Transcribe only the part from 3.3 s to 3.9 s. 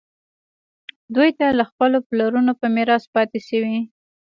شوي.